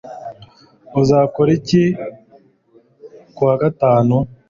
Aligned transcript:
Uzakora 1.01 1.49
iki 1.59 1.83
kuwa 3.35 3.55
gatanu 3.61 4.15